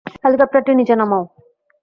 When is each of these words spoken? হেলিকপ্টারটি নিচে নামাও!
হেলিকপ্টারটি 0.23 0.71
নিচে 0.79 0.93
নামাও! 0.95 1.23